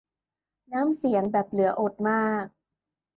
[0.71, 2.45] น้ำเสียงแบบเหลืออดมาก